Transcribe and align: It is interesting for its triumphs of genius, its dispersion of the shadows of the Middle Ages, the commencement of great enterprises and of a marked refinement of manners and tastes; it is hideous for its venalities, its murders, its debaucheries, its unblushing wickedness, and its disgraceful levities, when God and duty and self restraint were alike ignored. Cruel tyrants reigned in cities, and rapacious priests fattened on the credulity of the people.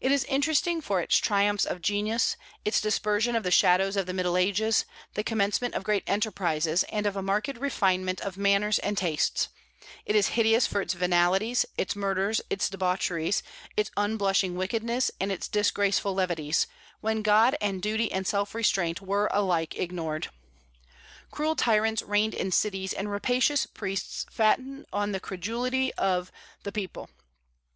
It 0.00 0.10
is 0.10 0.24
interesting 0.24 0.80
for 0.80 1.00
its 1.00 1.16
triumphs 1.16 1.64
of 1.64 1.80
genius, 1.80 2.36
its 2.64 2.80
dispersion 2.80 3.36
of 3.36 3.44
the 3.44 3.52
shadows 3.52 3.96
of 3.96 4.04
the 4.06 4.12
Middle 4.12 4.36
Ages, 4.36 4.84
the 5.14 5.22
commencement 5.22 5.74
of 5.74 5.84
great 5.84 6.02
enterprises 6.08 6.82
and 6.90 7.06
of 7.06 7.14
a 7.14 7.22
marked 7.22 7.56
refinement 7.58 8.20
of 8.20 8.36
manners 8.36 8.80
and 8.80 8.98
tastes; 8.98 9.50
it 10.06 10.16
is 10.16 10.30
hideous 10.30 10.66
for 10.66 10.80
its 10.80 10.94
venalities, 10.94 11.64
its 11.78 11.94
murders, 11.94 12.40
its 12.50 12.68
debaucheries, 12.68 13.44
its 13.76 13.92
unblushing 13.96 14.56
wickedness, 14.56 15.12
and 15.20 15.30
its 15.30 15.46
disgraceful 15.46 16.12
levities, 16.14 16.66
when 17.00 17.22
God 17.22 17.54
and 17.60 17.80
duty 17.80 18.10
and 18.10 18.26
self 18.26 18.56
restraint 18.56 19.00
were 19.00 19.30
alike 19.30 19.76
ignored. 19.76 20.30
Cruel 21.30 21.54
tyrants 21.54 22.02
reigned 22.02 22.34
in 22.34 22.50
cities, 22.50 22.92
and 22.92 23.08
rapacious 23.08 23.66
priests 23.66 24.26
fattened 24.32 24.86
on 24.92 25.12
the 25.12 25.20
credulity 25.20 25.94
of 25.94 26.32
the 26.64 26.72
people. 26.72 27.08